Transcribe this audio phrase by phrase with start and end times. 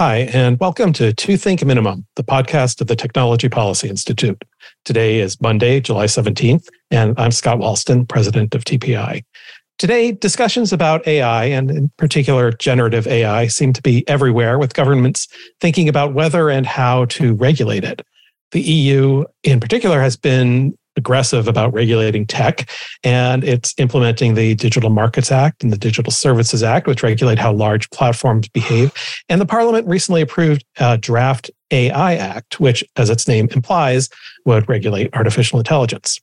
[0.00, 4.42] Hi, and welcome to Two Think Minimum, the podcast of the Technology Policy Institute.
[4.86, 9.22] Today is Monday, July 17th, and I'm Scott Wallsten, president of TPI.
[9.78, 15.28] Today, discussions about AI, and in particular generative AI, seem to be everywhere, with governments
[15.60, 18.00] thinking about whether and how to regulate it.
[18.52, 22.68] The EU, in particular, has been aggressive about regulating tech,
[23.04, 27.52] and it's implementing the Digital Markets Act and the Digital Services Act, which regulate how
[27.52, 28.92] large platforms behave.
[29.28, 34.08] And the Parliament recently approved a draft AI Act, which, as its name implies,
[34.44, 36.20] would regulate artificial intelligence.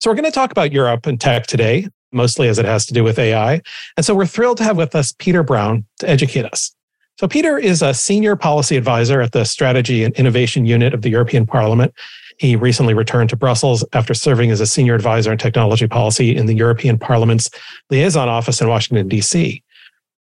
[0.00, 2.94] So, we're going to talk about Europe and tech today, mostly as it has to
[2.94, 3.60] do with AI.
[3.96, 6.74] And so, we're thrilled to have with us Peter Brown to educate us.
[7.18, 11.10] So, Peter is a senior policy advisor at the Strategy and Innovation Unit of the
[11.10, 11.94] European Parliament.
[12.40, 16.46] He recently returned to Brussels after serving as a senior advisor on technology policy in
[16.46, 17.50] the European Parliament's
[17.90, 19.62] liaison office in Washington, D.C.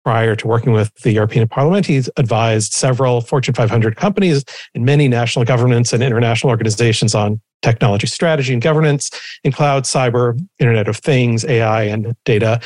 [0.04, 4.44] Prior to working with the European Parliament, he's advised several Fortune 500 companies
[4.74, 9.12] and many national governments and international organizations on technology strategy and governance
[9.44, 12.60] in cloud, cyber, Internet of Things, AI, and data.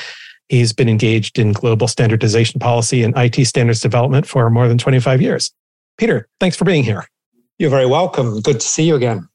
[0.48, 5.22] He's been engaged in global standardization policy and IT standards development for more than 25
[5.22, 5.52] years.
[5.98, 7.06] Peter, thanks for being here.
[7.60, 8.40] You're very welcome.
[8.40, 9.28] Good to see you again.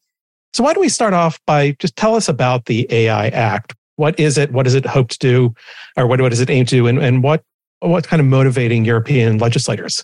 [0.57, 3.75] So, why don't we start off by just tell us about the AI Act?
[3.97, 4.53] What is it?
[4.53, 5.55] What does it hope to do?
[5.99, 6.87] Or what, what does it aim to do?
[6.87, 7.45] And, and what,
[7.81, 10.03] what's kind of motivating European legislators?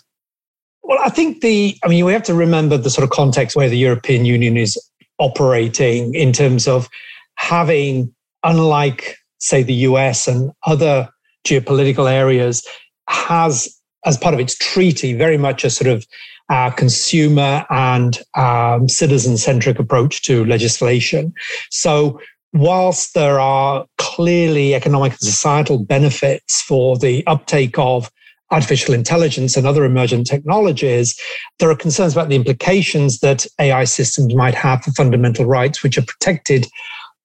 [0.83, 3.67] Well, I think the, I mean, we have to remember the sort of context where
[3.67, 4.77] the European Union is
[5.17, 6.87] operating in terms of
[7.33, 11.09] having, unlike, say, the US and other
[11.47, 12.63] geopolitical areas,
[13.09, 16.05] has, as part of its treaty, very much a sort of
[16.49, 21.33] uh, consumer and um, citizen centric approach to legislation.
[21.69, 22.19] So,
[22.53, 28.11] whilst there are clearly economic and societal benefits for the uptake of
[28.51, 31.19] artificial intelligence and other emergent technologies,
[31.59, 35.97] there are concerns about the implications that AI systems might have for fundamental rights, which
[35.97, 36.67] are protected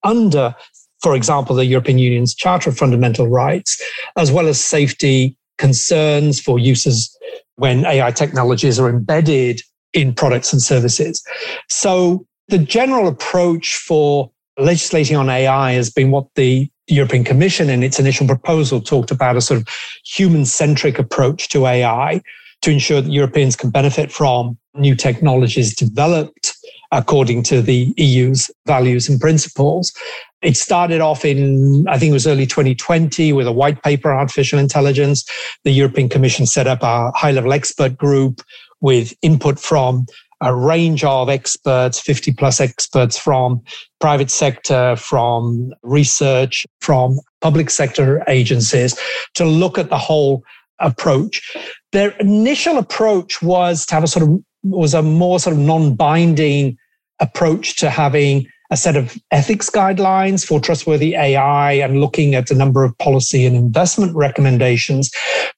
[0.03, 0.55] under,
[1.03, 3.79] for example, the European Union's Charter of Fundamental Rights,
[4.17, 7.15] as well as safety concerns for uses
[7.55, 9.61] when AI technologies are embedded
[9.93, 11.23] in products and services.
[11.67, 17.83] So the general approach for legislating on AI has been what the European Commission in
[17.83, 19.67] its initial proposal talked about a sort of
[20.03, 22.21] human centric approach to AI
[22.61, 26.48] to ensure that Europeans can benefit from new technologies developed
[26.91, 29.93] according to the EU's values and principles.
[30.41, 34.19] It started off in, I think it was early 2020 with a white paper on
[34.19, 35.25] artificial intelligence.
[35.63, 38.41] The European Commission set up a high level expert group
[38.81, 40.05] with input from
[40.41, 43.61] a range of experts, 50 plus experts from
[43.99, 48.97] private sector, from research, from public sector agencies
[49.35, 50.43] to look at the whole
[50.79, 51.55] approach.
[51.91, 56.77] Their initial approach was to have a sort of was a more sort of non-binding
[57.19, 62.55] approach to having a set of ethics guidelines for trustworthy AI and looking at a
[62.55, 65.11] number of policy and investment recommendations.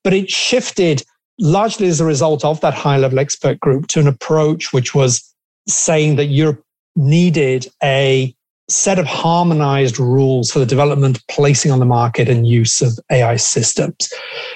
[0.04, 1.04] But it shifted
[1.40, 5.22] largely as a result of that high level expert group to an approach which was
[5.68, 6.64] saying that Europe
[6.96, 8.34] needed a
[8.70, 13.36] set of harmonized rules for the development, placing on the market, and use of AI
[13.36, 14.12] systems.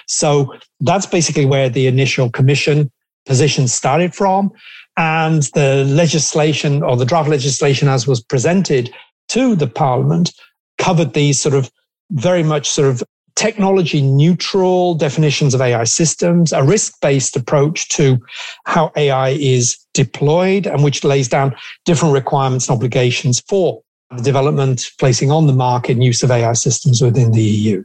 [0.07, 2.91] So that's basically where the initial commission
[3.25, 4.51] position started from.
[4.97, 8.93] And the legislation or the draft legislation as was presented
[9.29, 10.33] to the parliament
[10.77, 11.69] covered these sort of
[12.11, 13.03] very much sort of
[13.35, 18.17] technology neutral definitions of AI systems, a risk based approach to
[18.65, 23.81] how AI is deployed, and which lays down different requirements and obligations for
[24.15, 27.83] the development, placing on the market, and use of AI systems within the EU.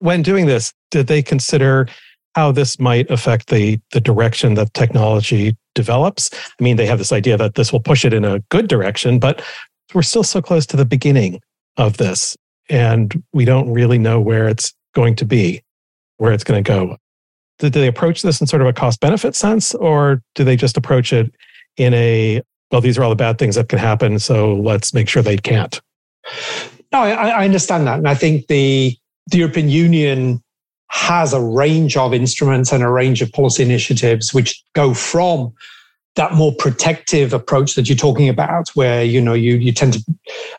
[0.00, 1.88] When doing this, did they consider
[2.36, 6.30] how this might affect the the direction that technology develops.
[6.34, 9.18] I mean, they have this idea that this will push it in a good direction,
[9.18, 9.42] but
[9.94, 11.40] we're still so close to the beginning
[11.78, 12.36] of this,
[12.68, 15.62] and we don't really know where it's going to be,
[16.18, 16.98] where it's going to go.
[17.58, 20.76] Do they approach this in sort of a cost benefit sense, or do they just
[20.76, 21.34] approach it
[21.78, 25.08] in a well, these are all the bad things that can happen, so let's make
[25.08, 25.80] sure they can't?
[26.92, 28.94] No, I, I understand that, and I think the
[29.28, 30.42] the European Union
[30.88, 35.52] has a range of instruments and a range of policy initiatives which go from
[36.14, 40.04] that more protective approach that you're talking about, where you know you you tend to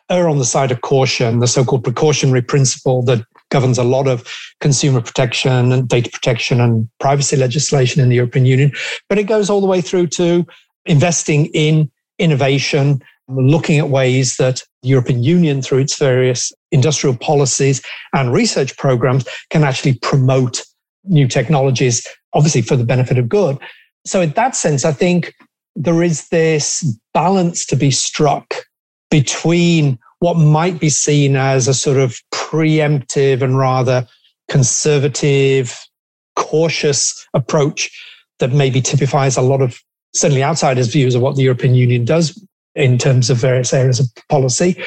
[0.08, 4.26] err on the side of caution, the so-called precautionary principle that governs a lot of
[4.60, 8.72] consumer protection and data protection and privacy legislation in the European Union.
[9.08, 10.46] But it goes all the way through to
[10.86, 17.82] investing in innovation, looking at ways that the European Union, through its various industrial policies
[18.12, 20.62] and research programs, can actually promote
[21.04, 23.58] new technologies, obviously for the benefit of good.
[24.04, 25.34] so in that sense, I think
[25.76, 26.84] there is this
[27.14, 28.54] balance to be struck
[29.10, 34.06] between what might be seen as a sort of preemptive and rather
[34.48, 35.78] conservative,
[36.34, 37.90] cautious approach
[38.40, 39.80] that maybe typifies a lot of
[40.14, 42.44] certainly outsiders' views of what the European Union does
[42.74, 44.80] in terms of various areas of policy,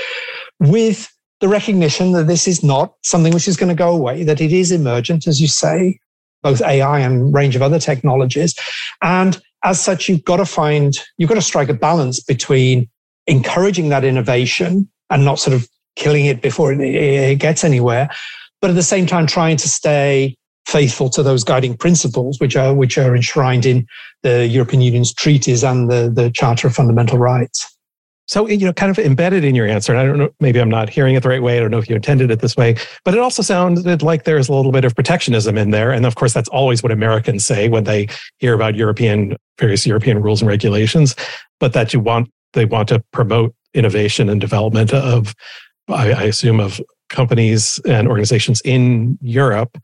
[0.60, 1.10] with
[1.42, 4.54] the recognition that this is not something which is going to go away, that it
[4.54, 6.00] is emergent, as you say,
[6.44, 8.56] both AI and range of other technologies.
[9.02, 12.90] And as such, you've got to find, you've got to strike a balance between
[13.28, 18.10] encouraging that innovation and not sort of killing it before it, gets anywhere,
[18.62, 20.36] but at the same time trying to stay
[20.68, 23.86] faithful to those guiding principles, which are which are enshrined in
[24.24, 27.76] the European Union's treaties and the, the Charter of Fundamental Rights.
[28.28, 30.70] So, you know, kind of embedded in your answer, and I don't know, maybe I'm
[30.70, 31.58] not hearing it the right way.
[31.58, 34.48] I don't know if you intended it this way, but it also sounded like there's
[34.48, 35.92] a little bit of protectionism in there.
[35.92, 38.08] And of course, that's always what Americans say when they
[38.38, 41.16] hear about European, various European rules and regulations,
[41.60, 45.34] but that you want, they want to promote innovation and development of,
[45.90, 46.80] I, I assume, of
[47.10, 49.78] companies and organizations in Europe.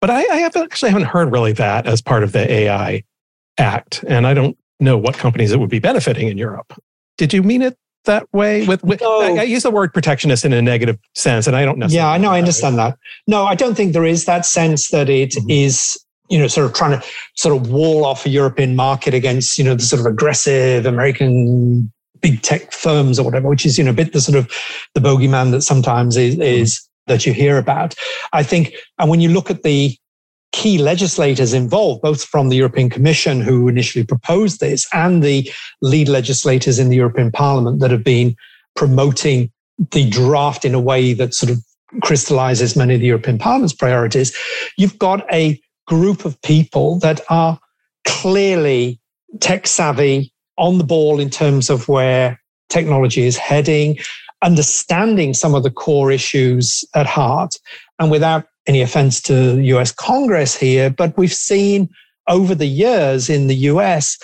[0.00, 3.02] But I, I have actually haven't heard really that as part of the AI
[3.58, 4.02] Act.
[4.08, 6.72] And I don't know what companies it would be benefiting in Europe.
[7.20, 7.76] Did you mean it
[8.06, 8.66] that way?
[8.66, 9.20] With, with no.
[9.20, 12.08] I, I, use the word protectionist in a negative sense, and I don't necessarily.
[12.08, 12.96] Yeah, I know, I understand that.
[13.26, 15.50] No, I don't think there is that sense that it mm-hmm.
[15.50, 17.06] is, you know, sort of trying to
[17.36, 21.92] sort of wall off a European market against, you know, the sort of aggressive American
[22.22, 24.50] big tech firms or whatever, which is, you know, a bit the sort of
[24.94, 26.42] the bogeyman that sometimes is, mm-hmm.
[26.42, 27.94] is that you hear about.
[28.32, 29.94] I think, and when you look at the
[30.52, 35.50] key legislators involved, both from the European Commission, who initially proposed this, and the
[35.80, 38.36] lead legislators in the European Parliament that have been
[38.74, 39.50] promoting
[39.92, 41.58] the draft in a way that sort of
[42.02, 44.36] crystallizes many of the European Parliament's priorities,
[44.76, 47.58] you've got a group of people that are
[48.04, 49.00] clearly
[49.40, 52.38] tech savvy, on the ball in terms of where
[52.68, 53.98] technology is heading,
[54.42, 57.54] understanding some of the core issues at heart,
[57.98, 61.88] and without any offense to the US Congress here, but we've seen
[62.28, 64.16] over the years in the US,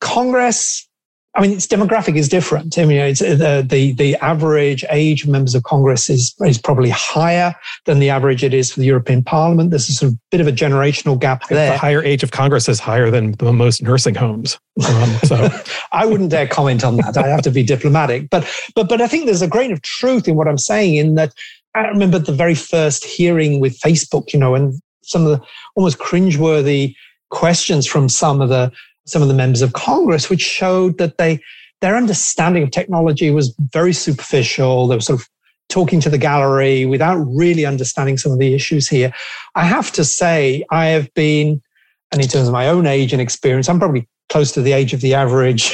[0.00, 0.88] Congress
[1.34, 2.76] I mean, its demographic is different.
[2.78, 6.90] I mean, it's, uh, the the average age of members of Congress is is probably
[6.90, 7.54] higher
[7.84, 9.70] than the average it is for the European Parliament.
[9.70, 11.72] There's a sort of bit of a generational gap there.
[11.72, 14.58] The higher age of Congress is higher than the most nursing homes.
[14.84, 15.48] Um, so
[15.92, 17.16] I wouldn't dare comment on that.
[17.16, 18.30] I have to be diplomatic.
[18.30, 20.96] But but but I think there's a grain of truth in what I'm saying.
[20.96, 21.34] In that,
[21.78, 24.32] I remember the very first hearing with Facebook.
[24.32, 26.94] You know, and some of the almost cringeworthy
[27.30, 28.72] questions from some of the
[29.06, 31.40] some of the members of Congress, which showed that they
[31.80, 34.86] their understanding of technology was very superficial.
[34.88, 35.28] They were sort of
[35.68, 39.12] talking to the gallery without really understanding some of the issues here.
[39.54, 41.62] I have to say, I have been,
[42.10, 44.92] and in terms of my own age and experience, I'm probably close to the age
[44.92, 45.72] of the average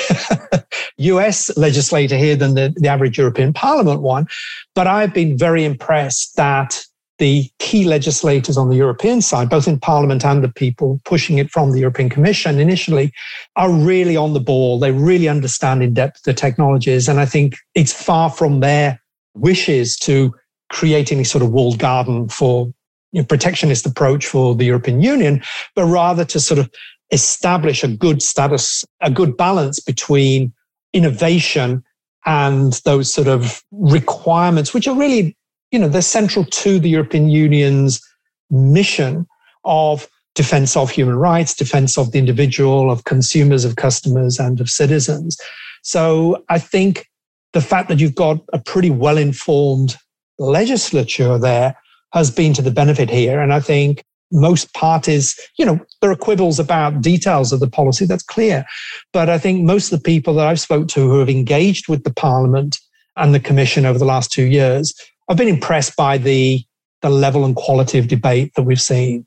[0.98, 4.26] US legislator here than the, the average European Parliament one.
[4.74, 6.84] But I've been very impressed that
[7.18, 11.50] the key legislators on the European side, both in Parliament and the people pushing it
[11.50, 13.12] from the European Commission initially,
[13.56, 14.78] are really on the ball.
[14.78, 17.08] They really understand in depth the technologies.
[17.08, 19.00] And I think it's far from their
[19.34, 20.34] wishes to
[20.70, 22.66] create any sort of walled garden for
[23.12, 25.42] you know, protectionist approach for the European Union,
[25.76, 26.68] but rather to sort of
[27.12, 30.52] establish a good status, a good balance between
[30.94, 31.84] innovation
[32.24, 35.36] and those sort of requirements, which are really
[35.74, 38.00] you know, they're central to the European Union's
[38.48, 39.26] mission
[39.64, 44.70] of defense of human rights, defense of the individual, of consumers, of customers, and of
[44.70, 45.36] citizens.
[45.82, 47.08] So I think
[47.54, 49.96] the fact that you've got a pretty well informed
[50.38, 51.76] legislature there
[52.12, 53.40] has been to the benefit here.
[53.40, 58.04] And I think most parties, you know, there are quibbles about details of the policy,
[58.04, 58.66] that's clear.
[59.12, 62.04] But I think most of the people that I've spoke to who have engaged with
[62.04, 62.78] the Parliament
[63.16, 64.92] and the Commission over the last two years
[65.28, 66.62] I've been impressed by the
[67.02, 69.26] the level and quality of debate that we've seen.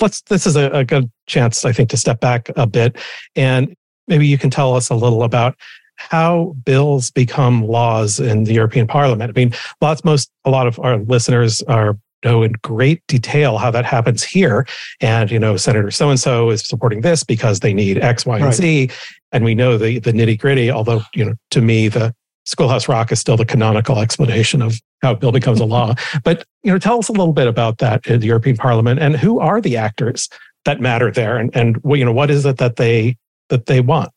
[0.00, 0.22] Let's.
[0.22, 2.96] This is a, a good chance, I think, to step back a bit,
[3.36, 3.74] and
[4.08, 5.56] maybe you can tell us a little about
[5.96, 9.30] how bills become laws in the European Parliament.
[9.30, 13.70] I mean, lots, most, a lot of our listeners are know in great detail how
[13.70, 14.66] that happens here.
[15.00, 18.36] And, you know, Senator so and so is supporting this because they need X, Y,
[18.36, 18.54] and right.
[18.54, 18.90] Z.
[19.32, 22.14] And we know the, the nitty gritty, although, you know, to me, the
[22.44, 25.94] Schoolhouse Rock is still the canonical explanation of how a bill becomes a law.
[26.24, 29.16] But you know, tell us a little bit about that in the European Parliament and
[29.16, 30.28] who are the actors
[30.64, 33.16] that matter there, and and you know what is it that they
[33.50, 34.10] that they want.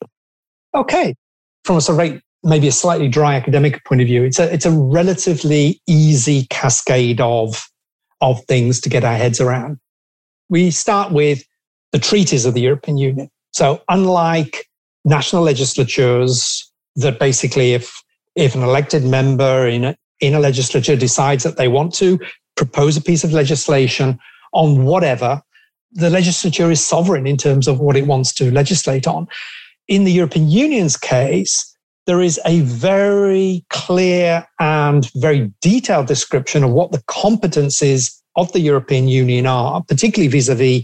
[0.74, 1.16] Okay,
[1.64, 4.66] from a sort of maybe a slightly dry academic point of view, it's a it's
[4.66, 7.68] a relatively easy cascade of
[8.22, 9.80] of things to get our heads around.
[10.50, 11.44] We start with
[11.92, 13.30] the treaties of the European Union.
[13.52, 14.68] So, unlike
[15.06, 18.02] national legislatures, that basically, if
[18.36, 22.20] if an elected member in a, in a legislature decides that they want to
[22.56, 24.20] propose a piece of legislation
[24.54, 25.42] on whatever,
[25.92, 29.28] the legislature is sovereign in terms of what it wants to legislate on.
[29.88, 31.76] In the European Union's case,
[32.08, 38.62] there is a very clear and very detailed description of what the competencies of the
[38.62, 40.84] European Union are, particularly vis a vis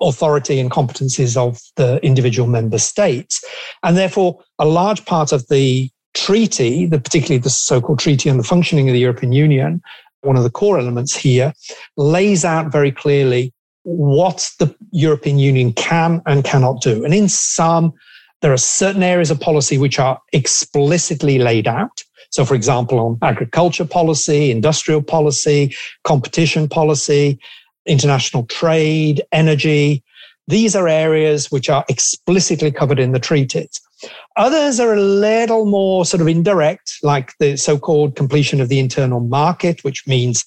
[0.00, 3.44] authority and competencies of the individual member states.
[3.82, 8.38] And therefore, a large part of the treaty, the, particularly the so called Treaty on
[8.38, 9.82] the Functioning of the European Union,
[10.22, 11.52] one of the core elements here,
[11.96, 13.52] lays out very clearly
[13.84, 17.04] what the European Union can and cannot do.
[17.04, 17.92] And in some,
[18.42, 22.02] there are certain areas of policy which are explicitly laid out.
[22.30, 27.38] So, for example, on agriculture policy, industrial policy, competition policy,
[27.86, 30.02] international trade, energy,
[30.48, 33.80] these are areas which are explicitly covered in the treaties.
[34.36, 38.80] Others are a little more sort of indirect, like the so called completion of the
[38.80, 40.44] internal market, which means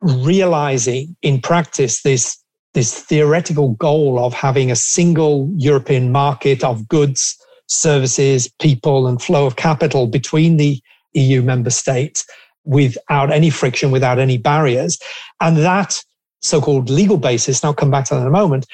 [0.00, 2.36] realizing in practice this,
[2.76, 7.34] this theoretical goal of having a single European market of goods,
[7.68, 10.78] services, people, and flow of capital between the
[11.14, 12.26] EU member states
[12.64, 14.98] without any friction, without any barriers.
[15.40, 16.04] And that
[16.42, 18.66] so called legal basis, and I'll come back to that in a moment,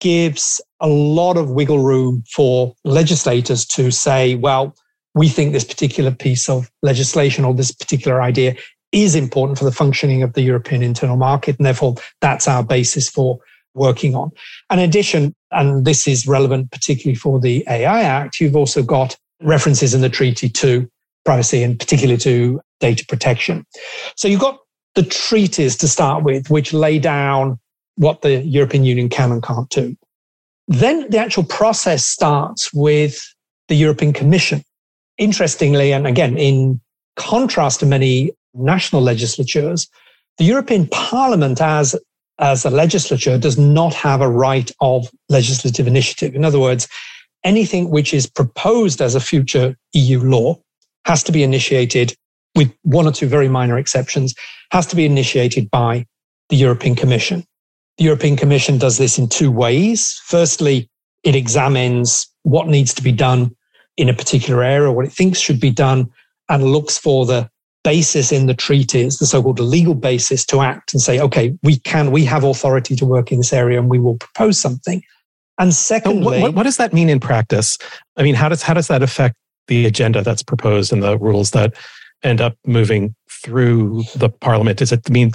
[0.00, 4.76] gives a lot of wiggle room for legislators to say, well,
[5.14, 8.54] we think this particular piece of legislation or this particular idea
[8.92, 11.56] is important for the functioning of the European internal market.
[11.58, 13.38] And therefore, that's our basis for
[13.74, 14.30] working on.
[14.70, 19.94] In addition, and this is relevant particularly for the AI Act, you've also got references
[19.94, 20.88] in the treaty to
[21.24, 23.64] privacy and particularly to data protection.
[24.16, 24.58] So you've got
[24.94, 27.58] the treaties to start with, which lay down
[27.96, 29.96] what the European Union can and can't do.
[30.68, 33.20] Then the actual process starts with
[33.68, 34.62] the European Commission.
[35.18, 36.80] Interestingly, and again, in
[37.16, 39.88] contrast to many national legislatures,
[40.38, 41.96] the European Parliament as,
[42.38, 46.34] as a legislature does not have a right of legislative initiative.
[46.34, 46.88] In other words,
[47.44, 50.58] anything which is proposed as a future EU law
[51.04, 52.14] has to be initiated
[52.56, 54.34] with one or two very minor exceptions,
[54.72, 56.04] has to be initiated by
[56.48, 57.44] the European Commission.
[57.98, 60.20] The European Commission does this in two ways.
[60.24, 60.90] Firstly,
[61.22, 63.54] it examines what needs to be done
[63.96, 66.10] in a particular area, what it thinks should be done,
[66.48, 67.48] and looks for the
[67.86, 72.10] basis in the treaties, the so-called legal basis to act and say, okay, we can,
[72.10, 75.00] we have authority to work in this area and we will propose something.
[75.60, 77.78] And secondly, what, what, what does that mean in practice?
[78.16, 79.36] I mean, how does how does that affect
[79.68, 81.74] the agenda that's proposed and the rules that
[82.24, 84.78] end up moving through the parliament?
[84.78, 85.30] Does it mean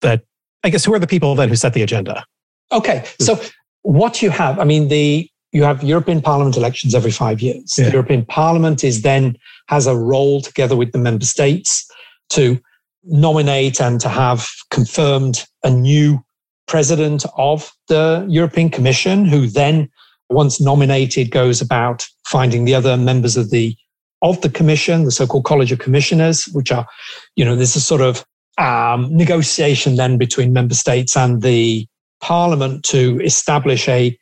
[0.00, 0.24] that
[0.64, 2.24] I guess who are the people then who set the agenda?
[2.72, 3.40] Okay, so
[3.82, 7.74] what you have, I mean, the you have European Parliament elections every five years.
[7.76, 7.86] Yeah.
[7.86, 9.36] The European Parliament is then
[9.68, 11.88] has a role together with the member states
[12.30, 12.58] to
[13.04, 16.24] nominate and to have confirmed a new
[16.66, 19.90] president of the European Commission, who then,
[20.30, 23.76] once nominated, goes about finding the other members of the
[24.22, 26.86] of the commission, the so-called College of Commissioners, which are,
[27.34, 28.24] you know, there's a sort of
[28.56, 31.88] um, negotiation then between member states and the
[32.20, 34.16] parliament to establish a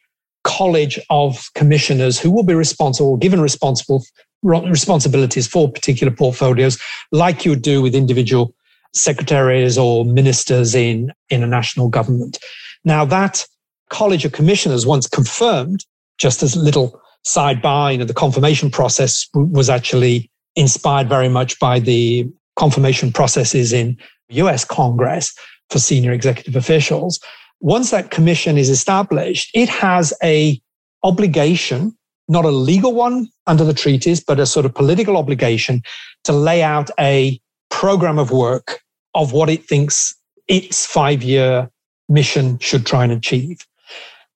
[0.44, 4.04] college of commissioners who will be responsible, given responsible
[4.42, 6.78] responsibilities for particular portfolios,
[7.12, 8.54] like you would do with individual
[8.94, 12.38] secretaries or ministers in, in a national government.
[12.84, 13.44] Now, that
[13.90, 15.84] college of commissioners, once confirmed,
[16.18, 21.78] just as little sidebar, you know, the confirmation process was actually inspired very much by
[21.78, 23.96] the confirmation processes in
[24.30, 25.34] US Congress
[25.68, 27.20] for senior executive officials.
[27.60, 30.60] Once that commission is established, it has a
[31.02, 31.96] obligation,
[32.28, 35.82] not a legal one under the treaties, but a sort of political obligation
[36.24, 37.38] to lay out a
[37.70, 38.80] program of work
[39.14, 40.14] of what it thinks
[40.48, 41.70] its five year
[42.08, 43.66] mission should try and achieve.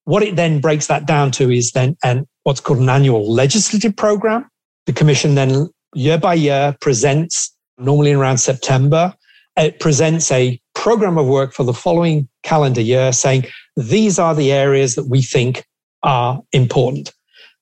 [0.05, 3.95] What it then breaks that down to is then an, what's called an annual legislative
[3.95, 4.49] program.
[4.85, 9.13] The commission then year by year presents, normally around September,
[9.57, 13.45] it presents a program of work for the following calendar year saying
[13.75, 15.65] these are the areas that we think
[16.03, 17.11] are important.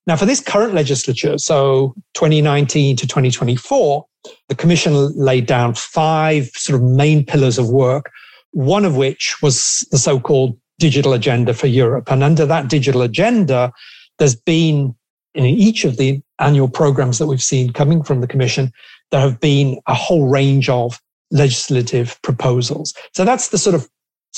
[0.05, 4.05] Now, for this current legislature, so 2019 to 2024,
[4.49, 8.11] the Commission laid down five sort of main pillars of work,
[8.51, 12.11] one of which was the so called digital agenda for Europe.
[12.11, 13.71] And under that digital agenda,
[14.19, 14.95] there's been
[15.35, 18.71] in each of the annual programs that we've seen coming from the Commission,
[19.11, 20.99] there have been a whole range of
[21.33, 22.93] legislative proposals.
[23.13, 23.89] So that's the sort of,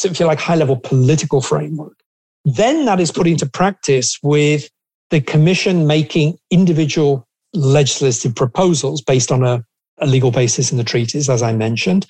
[0.03, 1.99] if you like, high level political framework.
[2.45, 4.69] Then that is put into practice with
[5.11, 9.63] the Commission making individual legislative proposals based on a,
[9.99, 12.07] a legal basis in the treaties, as I mentioned.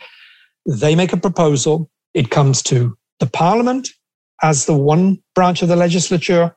[0.66, 3.90] They make a proposal, it comes to the Parliament
[4.42, 6.56] as the one branch of the legislature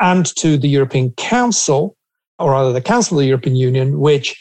[0.00, 1.96] and to the European Council,
[2.38, 4.36] or rather the Council of the European Union, which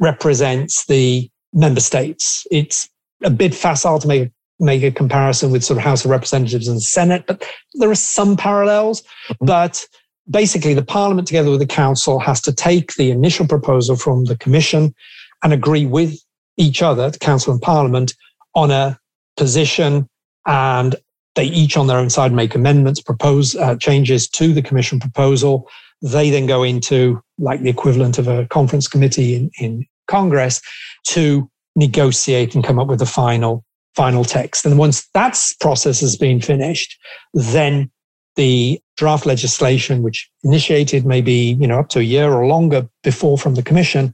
[0.00, 2.46] represents the member states.
[2.50, 2.88] It's
[3.22, 4.30] a bit facile to make
[4.62, 7.44] make a comparison with sort of House of Representatives and Senate, but
[7.74, 9.02] there are some parallels.
[9.02, 9.46] Mm-hmm.
[9.46, 9.84] But
[10.30, 14.36] basically, the Parliament, together with the Council, has to take the initial proposal from the
[14.36, 14.94] Commission
[15.42, 16.16] and agree with
[16.56, 18.14] each other, the Council and Parliament,
[18.54, 18.98] on a
[19.36, 20.08] position.
[20.46, 20.94] And
[21.34, 25.68] they each, on their own side, make amendments, propose uh, changes to the Commission proposal.
[26.02, 30.60] They then go into like the equivalent of a conference committee in, in Congress
[31.06, 33.64] to negotiate and come up with the final
[33.94, 34.64] final text.
[34.64, 36.98] And once that process has been finished,
[37.34, 37.90] then
[38.36, 43.38] the draft legislation, which initiated maybe you know up to a year or longer before
[43.38, 44.12] from the commission,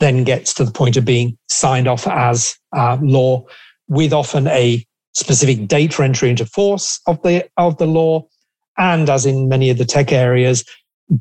[0.00, 3.44] then gets to the point of being signed off as uh, law,
[3.88, 8.26] with often a specific date for entry into force of the of the law,
[8.76, 10.64] and as in many of the tech areas,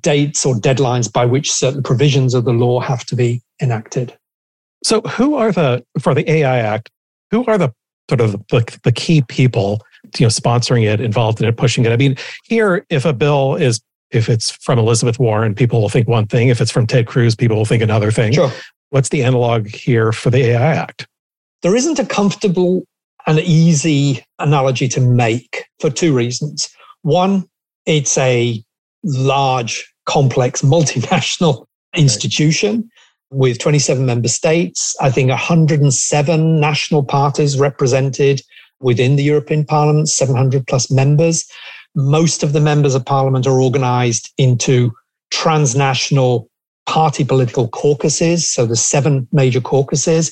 [0.01, 4.17] dates or deadlines by which certain provisions of the law have to be enacted.
[4.83, 6.89] So, who are the for the AI Act?
[7.31, 7.73] Who are the
[8.09, 9.81] sort of the, the key people
[10.17, 11.91] you know sponsoring it, involved in it, pushing it?
[11.91, 16.07] I mean, here, if a bill is if it's from Elizabeth Warren, people will think
[16.07, 16.47] one thing.
[16.49, 18.33] If it's from Ted Cruz, people will think another thing.
[18.33, 18.51] Sure.
[18.89, 21.07] What's the analog here for the AI Act?
[21.61, 22.85] There isn't a comfortable
[23.25, 26.69] and easy analogy to make for two reasons.
[27.01, 27.45] One,
[27.85, 28.63] it's a
[29.03, 32.89] large, complex, multinational institution
[33.29, 38.41] with 27 member states, I think 107 national parties represented
[38.79, 41.49] within the European Parliament, 700 plus members.
[41.95, 44.91] Most of the members of parliament are organized into
[45.31, 46.49] transnational
[46.85, 48.49] party political caucuses.
[48.49, 50.31] So there's seven major caucuses.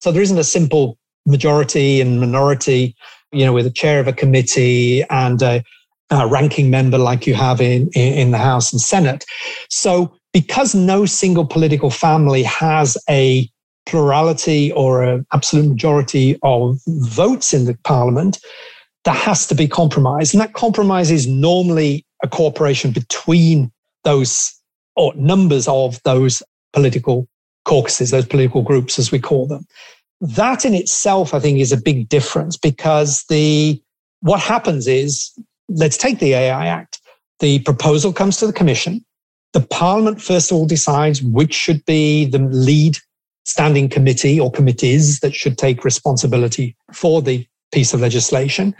[0.00, 2.94] So there isn't a simple majority and minority,
[3.32, 5.64] you know, with a chair of a committee and a,
[6.10, 9.24] a ranking member like you have in, in the House and Senate.
[9.70, 13.50] So because no single political family has a
[13.86, 18.38] plurality or an absolute majority of votes in the parliament,
[19.04, 20.34] there has to be compromise.
[20.34, 23.72] And that compromise is normally a cooperation between
[24.04, 24.52] those
[24.96, 26.42] or numbers of those
[26.72, 27.28] political
[27.64, 29.64] caucuses, those political groups, as we call them.
[30.20, 33.80] That in itself, I think, is a big difference because the
[34.20, 35.30] what happens is,
[35.68, 37.00] let's take the AI Act.
[37.40, 39.04] The proposal comes to the commission.
[39.52, 42.98] The Parliament, first of all, decides which should be the lead
[43.44, 48.74] standing committee or committees that should take responsibility for the piece of legislation.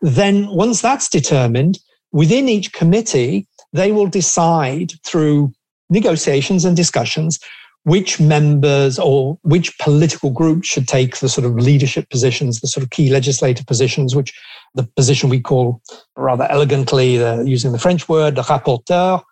[0.00, 1.78] Then, once that's determined,
[2.12, 5.52] within each committee, they will decide through
[5.90, 7.38] negotiations and discussions
[7.84, 12.84] which members or which political groups should take the sort of leadership positions, the sort
[12.84, 14.32] of key legislative positions, which
[14.74, 15.80] the position we call
[16.16, 19.22] rather elegantly, uh, using the French word, the rapporteur,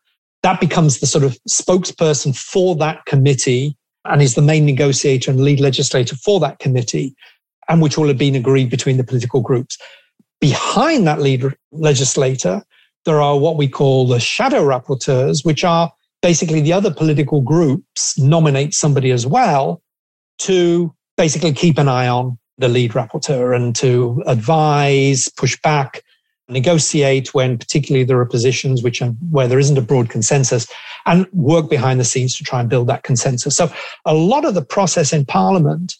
[0.43, 5.41] that becomes the sort of spokesperson for that committee and is the main negotiator and
[5.41, 7.15] lead legislator for that committee,
[7.69, 9.79] and which will have been agreed between the political groups.
[10.41, 12.63] Behind that lead legislator,
[13.05, 18.19] there are what we call the shadow rapporteurs, which are basically the other political groups
[18.19, 19.83] nominate somebody as well
[20.39, 26.03] to basically keep an eye on the lead rapporteur and to advise, push back,
[26.49, 30.67] negotiate when particularly there are positions which are, where there isn't a broad consensus
[31.07, 33.57] and work behind the scenes to try and build that consensus.
[33.57, 33.73] So
[34.05, 35.95] a lot of the process in parliament,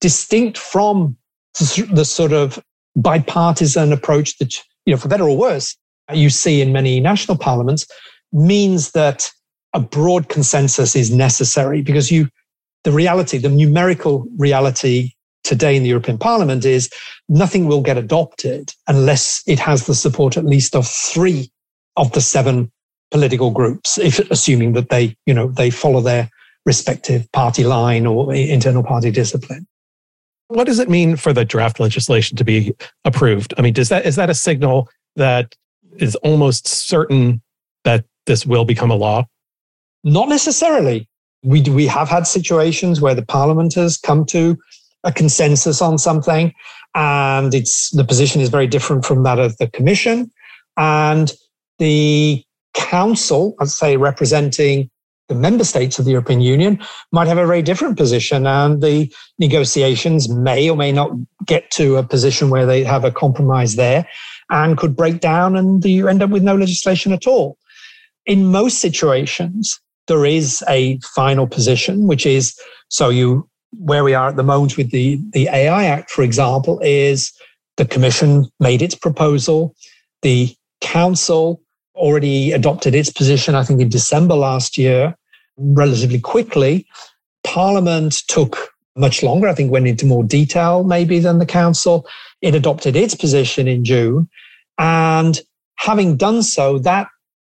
[0.00, 1.16] distinct from
[1.54, 2.62] the sort of
[2.96, 4.54] bipartisan approach that,
[4.86, 5.76] you know, for better or worse,
[6.12, 7.86] you see in many national parliaments,
[8.32, 9.30] means that
[9.74, 12.28] a broad consensus is necessary because you,
[12.84, 15.10] the reality, the numerical reality
[15.42, 16.88] today in the European Parliament is
[17.28, 21.50] nothing will get adopted unless it has the support at least of three
[21.96, 22.70] of the seven
[23.10, 26.30] political groups, if assuming that they, you know, they follow their
[26.66, 29.66] respective party line or internal party discipline.
[30.48, 33.54] What does it mean for the draft legislation to be approved?
[33.58, 35.54] I mean, does that is that a signal that
[35.96, 37.42] is almost certain
[37.84, 39.26] that this will become a law?
[40.04, 41.08] Not necessarily.
[41.42, 44.56] We we have had situations where the parliament has come to
[45.02, 46.52] a consensus on something,
[46.94, 50.30] and it's the position is very different from that of the commission,
[50.76, 51.32] and
[51.78, 54.90] the council, I'd say representing
[55.28, 56.78] the member states of the European Union,
[57.10, 61.10] might have a very different position, and the negotiations may or may not
[61.46, 64.06] get to a position where they have a compromise there,
[64.50, 67.56] and could break down, and you end up with no legislation at all.
[68.26, 74.28] in most situations, there is a final position, which is so you where we are
[74.28, 77.32] at the moment with the, the AI Act, for example, is
[77.76, 79.74] the Commission made its proposal.
[80.22, 81.60] The Council
[81.96, 85.16] already adopted its position, I think, in December last year,
[85.56, 86.86] relatively quickly.
[87.42, 92.06] Parliament took much longer, I think, went into more detail maybe than the Council.
[92.42, 94.28] It adopted its position in June.
[94.78, 95.40] And
[95.76, 97.08] having done so, that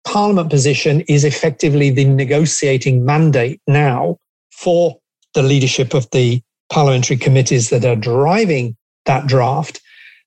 [0.04, 4.16] Parliament position is effectively the negotiating mandate now
[4.50, 4.98] for
[5.34, 9.80] the leadership of the parliamentary committees that are driving that draft.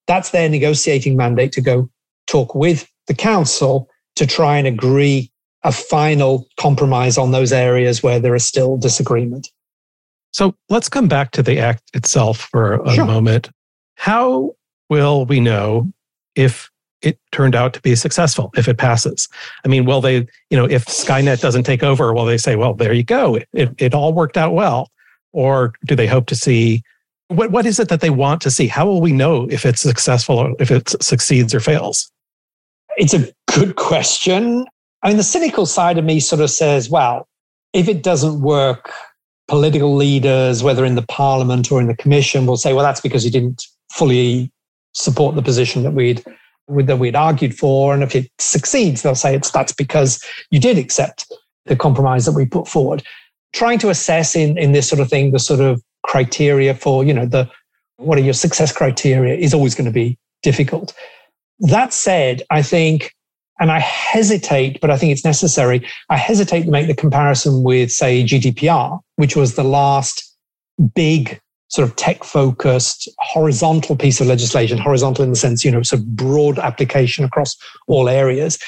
[0.08, 1.90] That's their negotiating mandate to go
[2.28, 5.32] talk with the council to try and agree
[5.64, 9.48] a final compromise on those areas where there is still disagreement.
[10.32, 13.06] So let's come back to the act itself for a sure.
[13.06, 13.50] moment.
[13.96, 14.52] How
[14.90, 15.92] will we know
[16.36, 16.70] if
[17.04, 19.28] it turned out to be successful if it passes.
[19.66, 22.74] I mean, will they, you know, if Skynet doesn't take over, will they say, well,
[22.74, 24.90] there you go, it, it, it all worked out well?
[25.34, 26.84] Or do they hope to see
[27.28, 28.68] what, what is it that they want to see?
[28.68, 32.12] How will we know if it's successful or if it succeeds or fails?
[32.98, 34.66] It's a good question.
[35.02, 37.28] I mean, the cynical side of me sort of says, well,
[37.74, 38.92] if it doesn't work,
[39.48, 43.26] political leaders, whether in the parliament or in the commission, will say, well, that's because
[43.26, 44.52] you didn't fully
[44.94, 46.24] support the position that we'd
[46.68, 47.94] that we'd argued for.
[47.94, 51.32] And if it succeeds, they'll say it's that's because you did accept
[51.66, 53.04] the compromise that we put forward.
[53.54, 57.14] Trying to assess in, in this sort of thing, the sort of criteria for, you
[57.14, 57.50] know, the
[57.98, 60.94] what are your success criteria is always going to be difficult.
[61.60, 63.14] That said, I think,
[63.60, 67.92] and I hesitate, but I think it's necessary, I hesitate to make the comparison with,
[67.92, 70.36] say, GDPR, which was the last
[70.96, 71.40] big
[71.74, 76.02] sort of tech focused horizontal piece of legislation, horizontal in the sense, you know, sort
[76.02, 77.58] of broad application across
[77.88, 78.60] all areas.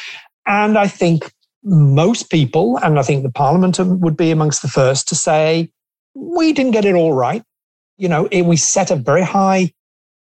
[0.47, 1.31] And I think
[1.63, 5.69] most people, and I think the parliament would be amongst the first to say,
[6.15, 7.43] we didn't get it all right.
[7.97, 9.71] You know, we set a very high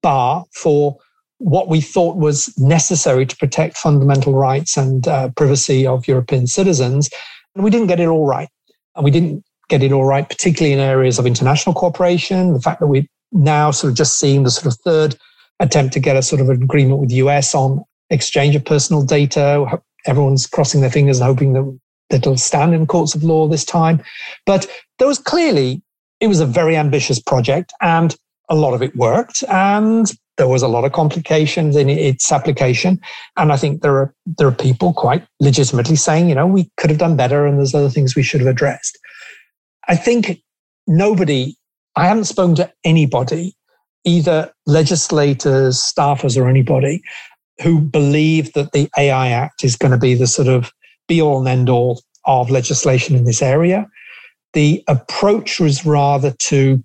[0.02, 0.98] bar for
[1.38, 7.08] what we thought was necessary to protect fundamental rights and uh, privacy of European citizens.
[7.54, 8.48] And we didn't get it all right.
[8.94, 12.52] And we didn't get it all right, particularly in areas of international cooperation.
[12.52, 15.16] The fact that we're now sort of just seeing the sort of third
[15.60, 19.04] attempt to get a sort of an agreement with the US on exchange of personal
[19.04, 19.80] data.
[20.06, 24.02] Everyone's crossing their fingers and hoping that it'll stand in courts of law this time.
[24.46, 24.66] But
[24.98, 25.82] there was clearly,
[26.20, 28.14] it was a very ambitious project and
[28.48, 29.42] a lot of it worked.
[29.48, 33.00] And there was a lot of complications in its application.
[33.36, 36.90] And I think there are, there are people quite legitimately saying, you know, we could
[36.90, 38.98] have done better and there's other things we should have addressed.
[39.88, 40.40] I think
[40.86, 41.56] nobody,
[41.96, 43.56] I haven't spoken to anybody,
[44.04, 47.02] either legislators, staffers, or anybody
[47.62, 50.72] who believe that the AI Act is going to be the sort of
[51.06, 53.86] be all and end all of legislation in this area.
[54.54, 56.82] The approach was rather to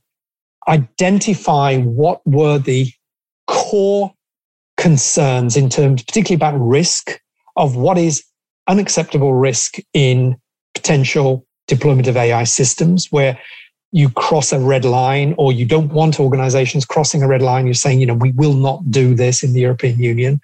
[0.67, 2.91] identify what were the
[3.47, 4.13] core
[4.77, 7.19] concerns in terms, particularly about risk,
[7.55, 8.23] of what is
[8.67, 10.37] unacceptable risk in
[10.73, 13.39] potential deployment of AI systems where
[13.91, 17.65] you cross a red line or you don't want organizations crossing a red line.
[17.65, 20.41] You're saying, you know, we will not do this in the European Union.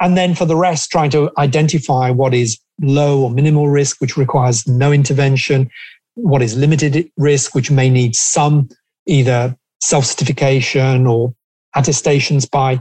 [0.00, 4.16] And then for the rest, trying to identify what is low or minimal risk, which
[4.16, 5.70] requires no intervention,
[6.14, 8.68] what is limited risk, which may need some
[9.06, 11.34] either self certification or
[11.74, 12.80] attestations by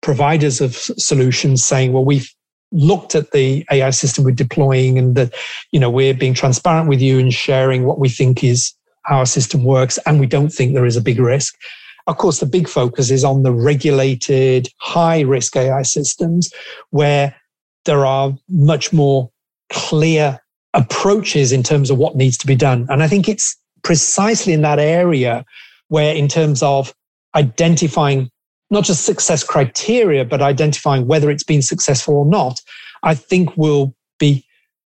[0.00, 2.32] providers of solutions saying, well, we've
[2.72, 5.34] looked at the AI system we're deploying and that,
[5.70, 9.26] you know, we're being transparent with you and sharing what we think is how our
[9.26, 9.98] system works.
[10.06, 11.56] And we don't think there is a big risk.
[12.06, 16.52] Of course, the big focus is on the regulated high risk AI systems
[16.90, 17.34] where
[17.84, 19.30] there are much more
[19.70, 20.40] clear
[20.74, 22.86] approaches in terms of what needs to be done.
[22.88, 25.44] And I think it's precisely in that area
[25.88, 26.94] where, in terms of
[27.34, 28.30] identifying
[28.72, 32.60] not just success criteria, but identifying whether it's been successful or not,
[33.02, 34.46] I think will be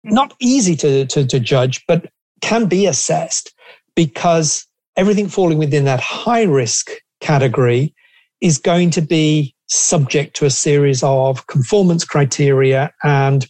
[0.02, 2.10] not easy to, to, to judge, but
[2.40, 3.54] can be assessed
[3.94, 7.94] because everything falling within that high risk category
[8.40, 13.46] is going to be subject to a series of conformance criteria and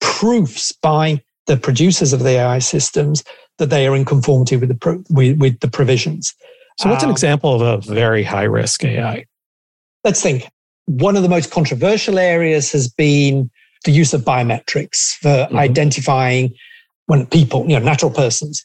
[0.00, 3.22] proofs by the producers of the AI systems
[3.58, 6.34] that they are in conformity with the pro- with, with the provisions.
[6.78, 9.24] So, what's an um, example of a very high risk AI?
[10.04, 10.48] Let's think.
[10.86, 13.50] One of the most controversial areas has been
[13.84, 15.56] the use of biometrics for mm-hmm.
[15.56, 16.54] identifying
[17.06, 18.64] when people, you know, natural persons.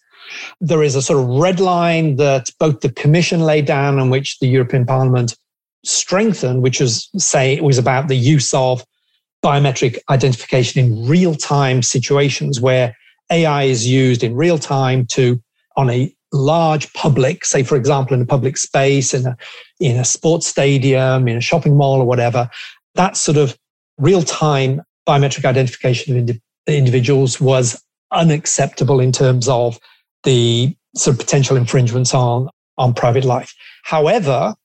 [0.61, 4.39] There is a sort of red line that both the Commission laid down and which
[4.39, 5.35] the European Parliament
[5.83, 8.85] strengthened, which was say it was about the use of
[9.43, 12.95] biometric identification in real time situations where
[13.29, 15.41] AI is used in real time to,
[15.75, 19.37] on a large public, say, for example, in a public space, in a,
[19.79, 22.49] in a sports stadium, in a shopping mall or whatever,
[22.95, 23.57] that sort of
[23.97, 29.79] real time biometric identification of indi- individuals was unacceptable in terms of
[30.23, 33.53] the sort of potential infringements on, on private life.
[33.83, 34.55] However,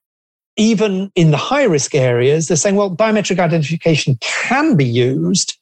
[0.57, 5.57] even in the high risk areas, they're saying, well, biometric identification can be used.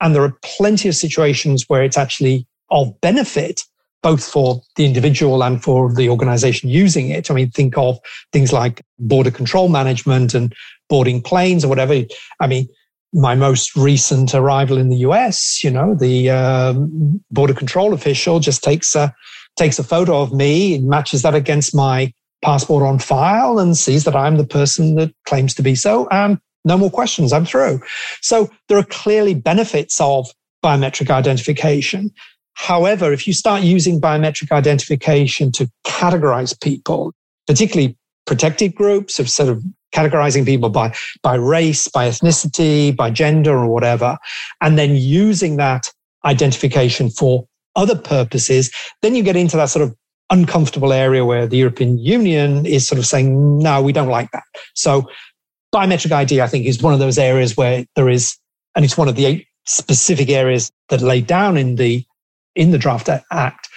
[0.00, 3.62] And there are plenty of situations where it's actually of benefit,
[4.02, 7.30] both for the individual and for the organization using it.
[7.30, 7.98] I mean, think of
[8.32, 10.52] things like border control management and
[10.88, 12.02] boarding planes or whatever.
[12.40, 12.68] I mean,
[13.12, 18.64] my most recent arrival in the US, you know, the um, border control official just
[18.64, 19.14] takes a
[19.56, 22.12] takes a photo of me, matches that against my
[22.42, 26.08] passport on file, and sees that I'm the person that claims to be so.
[26.10, 27.32] And no more questions.
[27.32, 27.80] I'm through.
[28.20, 30.26] So there are clearly benefits of
[30.64, 32.10] biometric identification.
[32.54, 37.12] However, if you start using biometric identification to categorize people,
[37.46, 39.62] particularly protected groups of sort of
[39.92, 44.16] categorizing people by, by race, by ethnicity, by gender, or whatever,
[44.60, 45.90] and then using that
[46.24, 48.70] identification for other purposes,
[49.02, 49.94] then you get into that sort of
[50.30, 54.44] uncomfortable area where the European Union is sort of saying, no, we don't like that.
[54.74, 55.06] So
[55.74, 58.36] biometric ID, I think, is one of those areas where there is,
[58.74, 62.04] and it's one of the eight specific areas that laid down in the
[62.54, 63.68] in the draft act,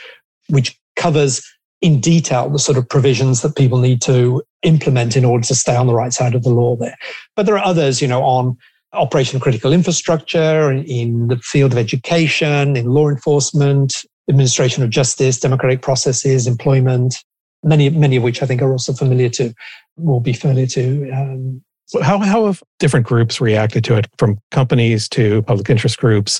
[0.50, 1.42] which covers
[1.82, 5.76] in detail the sort of provisions that people need to implement in order to stay
[5.76, 6.96] on the right side of the law there.
[7.36, 8.58] But there are others, you know, on
[8.94, 15.82] operation critical infrastructure, in the field of education, in law enforcement, administration of justice, democratic
[15.82, 17.24] processes, employment,
[17.64, 19.54] many, many of which I think are also familiar to,
[19.98, 21.12] will be familiar to.
[21.12, 21.62] Um,
[22.02, 26.40] how, how have different groups reacted to it from companies to public interest groups?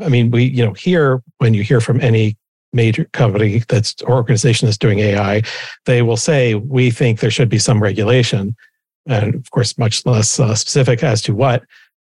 [0.00, 2.36] I mean, we, you know, here, when you hear from any
[2.72, 5.42] major company that's or organization that's doing AI,
[5.86, 8.56] they will say, we think there should be some regulation.
[9.06, 11.62] And of course, much less uh, specific as to what.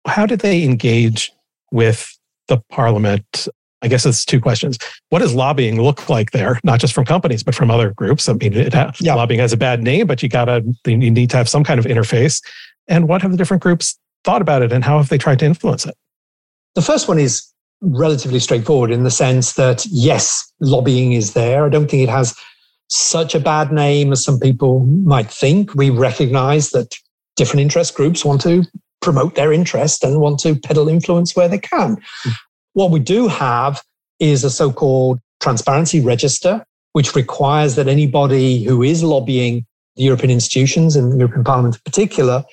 [0.06, 1.32] How did they engage
[1.70, 3.48] with the parliament?
[3.82, 4.78] I guess it's two questions.
[5.10, 6.58] What does lobbying look like there?
[6.64, 8.28] Not just from companies, but from other groups.
[8.28, 9.14] I mean, it yeah.
[9.14, 11.86] lobbying has a bad name, but you gotta you need to have some kind of
[11.86, 12.42] interface.
[12.88, 15.44] And what have the different groups thought about it, and how have they tried to
[15.44, 15.94] influence it?
[16.74, 21.64] The first one is relatively straightforward in the sense that, yes, lobbying is there.
[21.64, 22.34] I don't think it has
[22.88, 25.74] such a bad name as some people might think.
[25.74, 26.96] We recognize that
[27.36, 28.64] different interest groups want to
[29.00, 31.96] promote their interest and want to peddle influence where they can.
[32.24, 32.34] Mm.
[32.72, 33.82] What we do have
[34.18, 39.64] is a so called transparency register, which requires that anybody who is lobbying
[39.96, 42.44] the European institutions and the European Parliament in particular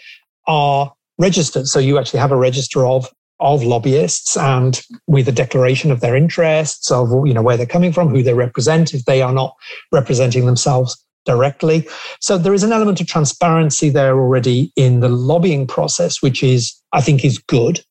[0.48, 1.68] are registered.
[1.68, 3.10] So you actually have a register of
[3.40, 7.92] of lobbyists and with a declaration of their interests of you know where they're coming
[7.92, 9.56] from who they represent if they are not
[9.92, 11.88] representing themselves directly.
[12.22, 16.74] So there is an element of transparency there already in the lobbying process which is
[16.94, 17.82] i think is good.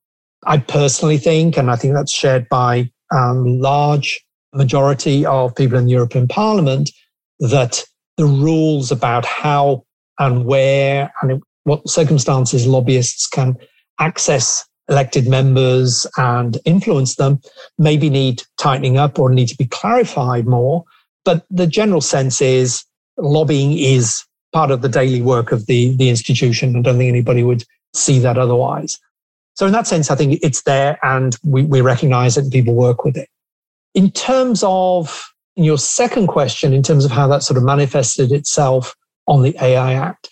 [0.47, 5.77] I personally think and i think that's shared by a um, large majority of people
[5.77, 6.91] in the european parliament
[7.41, 7.85] that
[8.17, 9.85] the rules about how
[10.19, 13.57] and where and what circumstances lobbyists can
[13.99, 17.41] access elected members and influence them
[17.79, 20.85] maybe need tightening up or need to be clarified more.
[21.25, 22.85] But the general sense is
[23.17, 26.77] lobbying is part of the daily work of the, the institution.
[26.77, 28.99] I don't think anybody would see that otherwise.
[29.55, 32.75] So in that sense, I think it's there and we, we recognize it and people
[32.75, 33.29] work with it.
[33.95, 35.25] In terms of
[35.57, 38.95] your second question, in terms of how that sort of manifested itself
[39.27, 40.29] on the AI Act,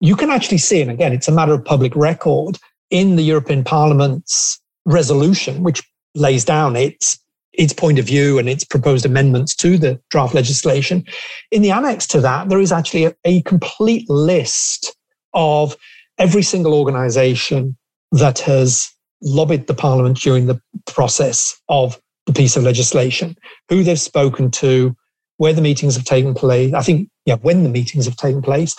[0.00, 2.58] you can actually see, and again, it's a matter of public record,
[2.94, 5.82] in the European Parliament's resolution, which
[6.14, 7.18] lays down its
[7.52, 11.04] its point of view and its proposed amendments to the draft legislation.
[11.50, 14.96] In the annex to that, there is actually a, a complete list
[15.34, 15.76] of
[16.18, 17.76] every single organization
[18.12, 18.88] that has
[19.22, 23.36] lobbied the parliament during the process of the piece of legislation,
[23.68, 24.96] who they've spoken to,
[25.38, 26.72] where the meetings have taken place.
[26.74, 28.76] I think, yeah, when the meetings have taken place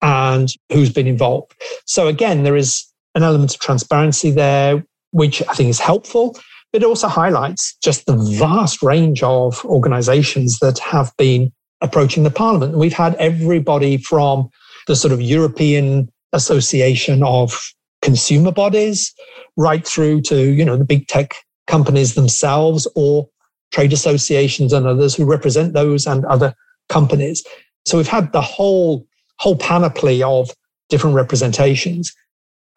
[0.00, 1.52] and who's been involved.
[1.86, 2.87] So again, there is
[3.18, 6.38] an element of transparency there, which I think is helpful.
[6.72, 12.30] But it also highlights just the vast range of organizations that have been approaching the
[12.30, 12.76] parliament.
[12.76, 14.48] We've had everybody from
[14.86, 19.12] the sort of European Association of consumer bodies
[19.56, 21.34] right through to, you know, the big tech
[21.66, 23.28] companies themselves or
[23.72, 26.54] trade associations and others who represent those and other
[26.88, 27.44] companies.
[27.86, 29.06] So we've had the whole
[29.38, 30.50] whole panoply of
[30.88, 32.12] different representations.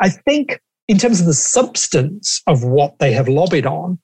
[0.01, 3.99] I think in terms of the substance of what they have lobbied on,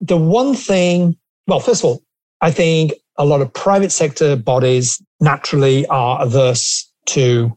[0.00, 2.02] the one thing, well, first of all,
[2.40, 7.56] I think a lot of private sector bodies naturally are averse to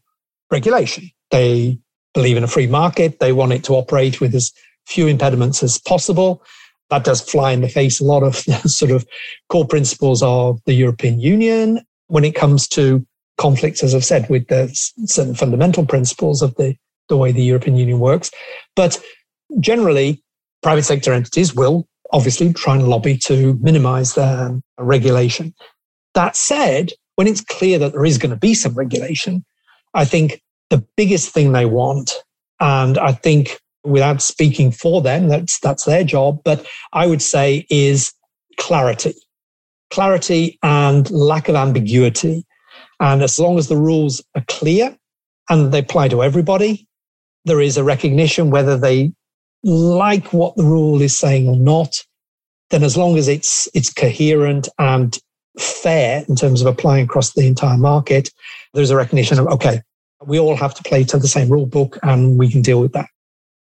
[0.52, 1.10] regulation.
[1.32, 1.80] They
[2.14, 3.20] believe in a free market.
[3.20, 4.52] They want it to operate with as
[4.86, 6.44] few impediments as possible.
[6.90, 9.06] That does fly in the face a lot of the sort of
[9.50, 13.06] core principles of the European Union when it comes to
[13.38, 14.70] conflicts, as I've said, with the
[15.06, 16.76] certain fundamental principles of the,
[17.10, 18.32] the way the European Union works.
[18.76, 19.02] But
[19.60, 20.24] generally,
[20.64, 25.54] private sector entities will obviously try and lobby to minimize their um, regulation.
[26.14, 29.44] That said, when it's clear that there is going to be some regulation,
[29.94, 32.14] I think the biggest thing they want,
[32.60, 37.66] and I think without speaking for them, that's that's their job, but I would say
[37.70, 38.14] is
[38.58, 39.14] clarity.
[39.92, 42.46] Clarity and lack of ambiguity.
[43.00, 44.98] And as long as the rules are clear
[45.50, 46.88] and they apply to everybody,
[47.46, 49.14] there is a recognition whether they
[49.64, 52.04] like what the rule is saying or not,
[52.70, 55.18] then as long as it's it's coherent and
[55.58, 58.30] fair in terms of applying across the entire market,
[58.74, 59.82] there's a recognition of okay,
[60.26, 62.94] we all have to play to the same rule book and we can deal with
[62.94, 63.08] that.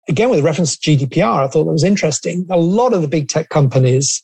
[0.09, 2.47] Again, with reference to GDPR, I thought that was interesting.
[2.51, 4.23] A lot of the big tech companies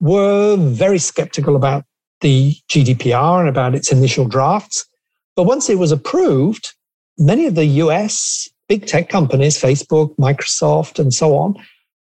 [0.00, 1.84] were very skeptical about
[2.20, 4.84] the GDPR and about its initial drafts.
[5.36, 6.74] But once it was approved,
[7.18, 11.54] many of the US big tech companies, Facebook, Microsoft, and so on,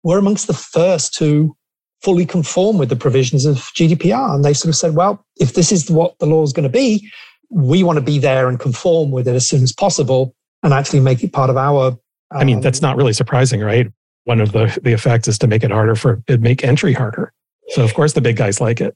[0.04, 1.54] were amongst the first to
[2.02, 4.36] fully conform with the provisions of GDPR.
[4.36, 6.70] And they sort of said, well, if this is what the law is going to
[6.70, 7.12] be,
[7.50, 11.02] we want to be there and conform with it as soon as possible and actually
[11.02, 11.88] make it part of our.
[11.88, 11.98] Um,
[12.32, 13.92] I mean, that's not really surprising, right?
[14.24, 17.34] One of the, the effects is to make it harder for it make entry harder.
[17.72, 18.96] So of course the big guys like it.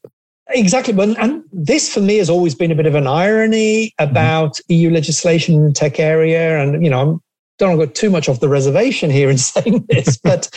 [0.49, 0.97] Exactly.
[0.97, 4.73] And this for me has always been a bit of an irony about mm-hmm.
[4.73, 6.57] EU legislation in the tech area.
[6.61, 7.24] And, you know, I
[7.57, 10.49] don't want to go too much off the reservation here in saying this, but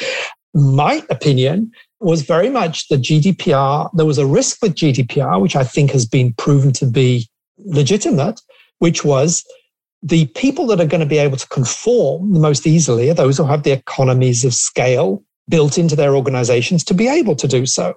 [0.54, 3.90] my opinion was very much the GDPR.
[3.94, 8.40] There was a risk with GDPR, which I think has been proven to be legitimate,
[8.78, 9.44] which was
[10.02, 13.36] the people that are going to be able to conform the most easily are those
[13.36, 17.66] who have the economies of scale built into their organizations to be able to do
[17.66, 17.94] so.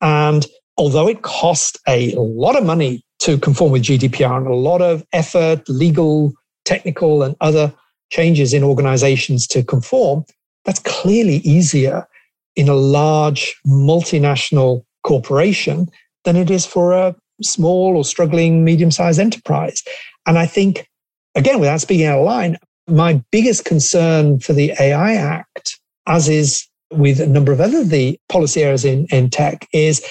[0.00, 4.82] And although it cost a lot of money to conform with GDPR and a lot
[4.82, 6.32] of effort, legal,
[6.64, 7.72] technical, and other
[8.14, 10.24] changes in organizations to conform,
[10.64, 12.06] that's clearly easier
[12.54, 15.88] in a large multinational corporation
[16.24, 19.82] than it is for a small or struggling medium sized enterprise.
[20.26, 20.88] And I think,
[21.34, 26.66] again, without speaking out of line, my biggest concern for the AI Act, as is
[26.92, 30.06] with a number of other the policy areas in, in tech, is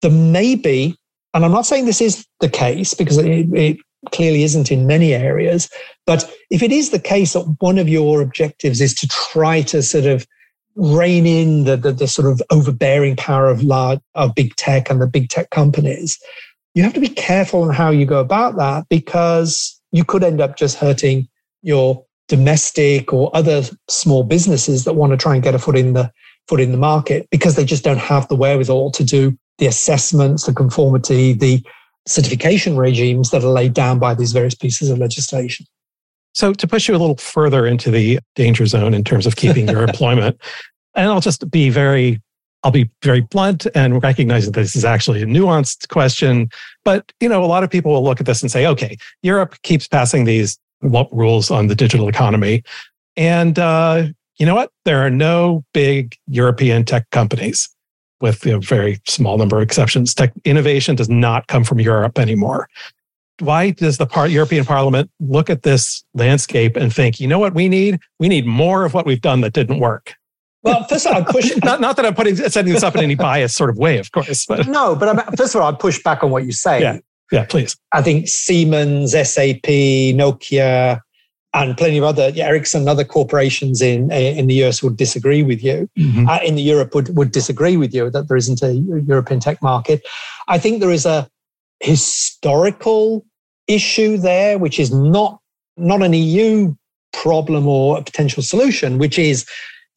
[0.00, 0.96] there may be,
[1.34, 3.76] and I'm not saying this is the case because it, it
[4.12, 5.68] clearly isn't in many areas,
[6.06, 9.82] but if it is the case that one of your objectives is to try to
[9.82, 10.26] sort of
[10.76, 15.00] rein in the, the, the, sort of overbearing power of large of big tech and
[15.00, 16.18] the big tech companies
[16.74, 20.40] you have to be careful in how you go about that because you could end
[20.40, 21.28] up just hurting
[21.62, 25.92] your domestic or other small businesses that want to try and get a foot in
[25.92, 26.10] the
[26.48, 30.44] foot in the market because they just don't have the wherewithal to do the assessments,
[30.44, 31.64] the conformity, the
[32.06, 35.66] certification regimes that are laid down by these various pieces of legislation.
[36.32, 39.68] So, to push you a little further into the danger zone in terms of keeping
[39.68, 40.40] your employment,
[40.94, 42.20] and I'll just be very
[42.64, 46.48] I'll be very blunt and recognize that this is actually a nuanced question.
[46.82, 49.60] But, you know, a lot of people will look at this and say, okay, Europe
[49.62, 52.62] keeps passing these rules on the digital economy.
[53.18, 54.06] And uh,
[54.38, 54.70] you know what?
[54.86, 57.68] There are no big European tech companies
[58.24, 60.14] with a very small number of exceptions.
[60.14, 62.70] Tech innovation does not come from Europe anymore.
[63.40, 67.54] Why does the part, European Parliament look at this landscape and think, you know what
[67.54, 68.00] we need?
[68.18, 70.14] We need more of what we've done that didn't work.
[70.62, 71.54] Well, first of all, I'd push.
[71.64, 74.10] not, not that I'm putting setting this up in any biased sort of way, of
[74.12, 74.46] course.
[74.46, 74.66] But.
[74.66, 76.80] No, but I'm, first of all, I'd push back on what you say.
[76.80, 77.76] Yeah, yeah, please.
[77.92, 79.68] I think Siemens, SAP,
[80.16, 81.00] Nokia,
[81.54, 85.42] and plenty of other yeah, Ericsson and other corporations in in the US would disagree
[85.42, 85.88] with you.
[85.98, 86.28] Mm-hmm.
[86.28, 89.62] Uh, in the Europe would would disagree with you that there isn't a European tech
[89.62, 90.04] market.
[90.48, 91.28] I think there is a
[91.80, 93.24] historical
[93.68, 95.40] issue there, which is not
[95.76, 96.74] not an EU
[97.12, 99.46] problem or a potential solution, which is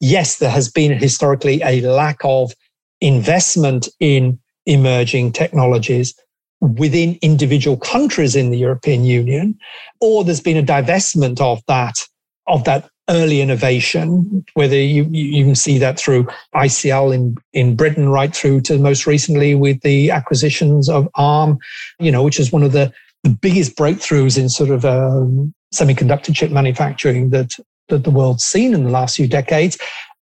[0.00, 2.52] yes, there has been historically a lack of
[3.00, 6.14] investment in emerging technologies
[6.60, 9.58] within individual countries in the European Union,
[10.00, 12.06] or there's been a divestment of that
[12.46, 18.08] of that early innovation, whether you, you can see that through ICL in, in Britain,
[18.08, 21.58] right through to most recently with the acquisitions of ARM,
[21.98, 22.92] you know, which is one of the,
[23.24, 27.52] the biggest breakthroughs in sort of um, semiconductor chip manufacturing that
[27.88, 29.78] that the world's seen in the last few decades.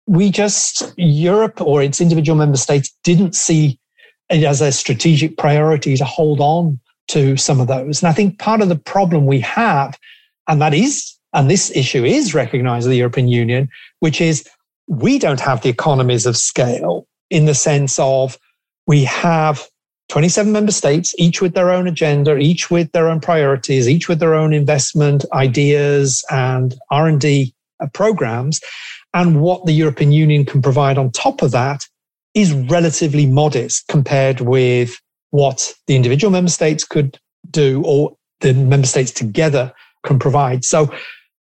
[0.06, 3.78] We just, Europe or its individual member states didn't see
[4.31, 8.03] as a strategic priority to hold on to some of those.
[8.03, 9.99] And I think part of the problem we have,
[10.47, 13.68] and that is, and this issue is recognized in the European Union,
[14.01, 14.49] which is
[14.87, 18.39] we don't have the economies of scale in the sense of
[18.87, 19.68] we have
[20.09, 24.18] 27 member states, each with their own agenda, each with their own priorities, each with
[24.18, 27.55] their own investment ideas and R&D
[27.93, 28.61] programs.
[29.12, 31.83] And what the European Union can provide on top of that
[32.35, 35.01] is relatively modest compared with
[35.31, 37.18] what the individual member states could
[37.51, 39.72] do or the member states together
[40.05, 40.64] can provide.
[40.64, 40.93] So,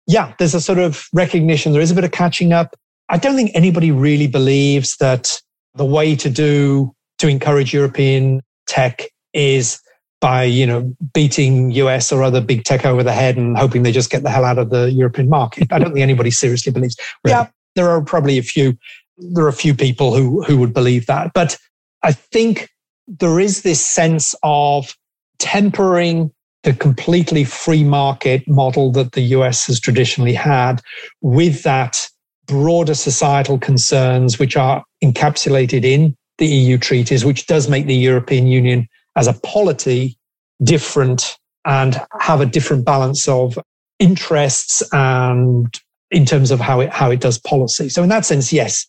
[0.06, 1.72] yeah, there's a sort of recognition.
[1.72, 2.74] There is a bit of catching up.
[3.08, 5.40] I don't think anybody really believes that
[5.74, 9.80] the way to do to encourage European tech is
[10.20, 13.92] by you know beating US or other big tech over the head and hoping they
[13.92, 15.72] just get the hell out of the European market.
[15.72, 16.96] I don't think anybody seriously believes.
[17.24, 17.32] Right.
[17.32, 18.76] Yeah, there are probably a few.
[19.18, 21.56] There are a few people who who would believe that, but
[22.02, 22.68] I think
[23.06, 24.94] there is this sense of
[25.38, 26.32] tempering
[26.64, 30.82] the completely free market model that the US has traditionally had
[31.20, 32.08] with that
[32.46, 38.46] broader societal concerns, which are encapsulated in the EU treaties, which does make the European
[38.46, 40.18] Union as a polity
[40.62, 43.58] different and have a different balance of
[43.98, 47.88] interests and in terms of how it how it does policy.
[47.88, 48.86] So in that sense, yes,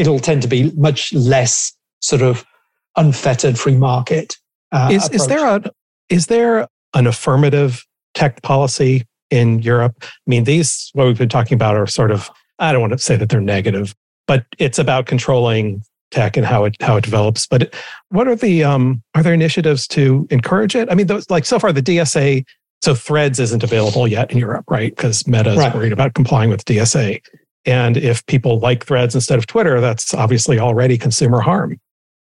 [0.00, 2.44] it'll tend to be much less sort of
[2.96, 4.34] unfettered free market.
[4.72, 5.62] Uh, is, is there a
[6.08, 7.84] is there an affirmative
[8.14, 9.94] tech policy in Europe?
[10.00, 12.98] I mean, these what we've been talking about are sort of I don't want to
[12.98, 13.94] say that they're negative,
[14.26, 17.46] but it's about controlling tech and how it how it develops.
[17.46, 17.74] But
[18.08, 20.90] what are the um, are there initiatives to encourage it?
[20.90, 22.44] I mean, those like so far the DSA.
[22.82, 24.96] So Threads isn't available yet in Europe, right?
[24.96, 25.74] Because Meta is right.
[25.74, 27.20] worried about complying with DSA.
[27.66, 31.78] And if people like Threads instead of Twitter, that's obviously already consumer harm.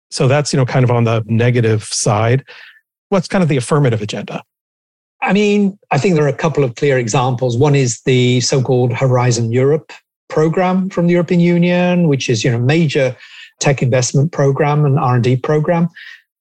[0.09, 2.43] So that's you know kind of on the negative side.
[3.09, 4.43] What's kind of the affirmative agenda?
[5.21, 7.57] I mean, I think there are a couple of clear examples.
[7.57, 9.91] One is the so-called Horizon Europe
[10.29, 13.15] program from the European Union, which is you know a major
[13.59, 15.89] tech investment program and R&D program,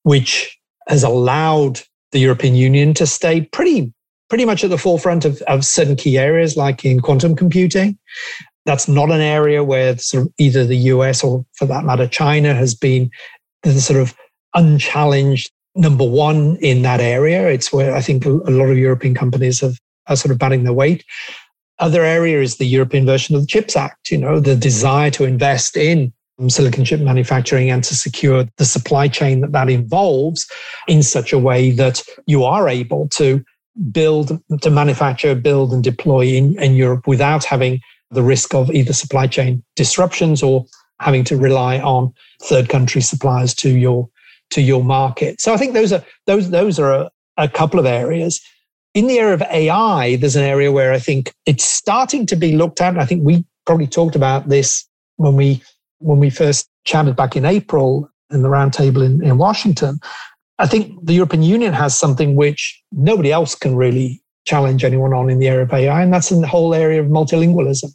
[0.03, 0.57] which
[0.88, 1.80] has allowed
[2.12, 3.92] the European Union to stay pretty
[4.28, 7.97] pretty much at the forefront of, of certain key areas like in quantum computing.
[8.66, 12.52] That's not an area where sort of either the US or for that matter China
[12.52, 13.10] has been
[13.62, 14.14] the sort of
[14.54, 17.48] unchallenged number one in that area.
[17.48, 20.72] It's where I think a lot of European companies have are sort of batting their
[20.72, 21.04] weight.
[21.78, 25.24] Other area is the European version of the CHIPS Act, you know, the desire to
[25.24, 26.12] invest in
[26.48, 30.46] silicon chip manufacturing and to secure the supply chain that that involves
[30.86, 33.42] in such a way that you are able to
[33.90, 37.80] build, to manufacture, build and deploy in, in Europe without having
[38.16, 40.66] the risk of either supply chain disruptions or
[41.00, 42.12] having to rely on
[42.42, 44.08] third country suppliers to your
[44.50, 45.40] to your market.
[45.40, 48.40] So I think those are those those are a, a couple of areas.
[48.94, 52.56] In the area of AI, there's an area where I think it's starting to be
[52.56, 52.98] looked at.
[52.98, 54.86] I think we probably talked about this
[55.16, 55.62] when we
[55.98, 60.00] when we first chatted back in April in the roundtable in, in Washington.
[60.58, 65.28] I think the European Union has something which nobody else can really challenge anyone on
[65.28, 67.90] in the area of AI, and that's in the whole area of multilingualism.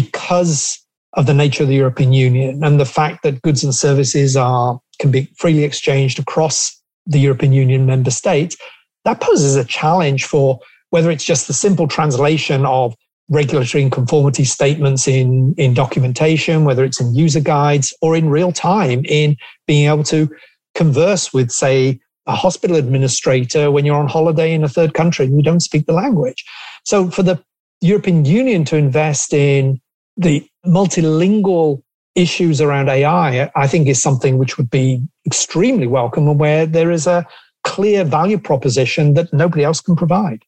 [0.00, 0.78] Because
[1.14, 4.78] of the nature of the European Union and the fact that goods and services are
[5.00, 8.56] can be freely exchanged across the European Union member states,
[9.04, 12.94] that poses a challenge for whether it's just the simple translation of
[13.28, 18.52] regulatory and conformity statements in, in documentation, whether it's in user guides or in real
[18.52, 19.36] time in
[19.66, 20.28] being able to
[20.74, 25.36] converse with, say, a hospital administrator when you're on holiday in a third country and
[25.36, 26.44] you don't speak the language.
[26.84, 27.42] So for the
[27.80, 29.80] European Union to invest in
[30.18, 31.82] the multilingual
[32.14, 36.90] issues around AI, I think is something which would be extremely welcome and where there
[36.90, 37.26] is a
[37.64, 40.42] clear value proposition that nobody else can provide.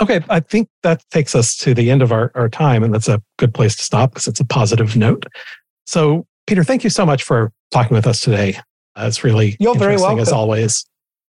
[0.00, 3.08] Okay, I think that takes us to the end of our, our time, and that's
[3.08, 5.24] a good place to stop because it's a positive note.
[5.86, 8.58] So, Peter, thank you so much for talking with us today.
[8.94, 10.20] Uh, it's really You're very welcome.
[10.20, 10.84] as always.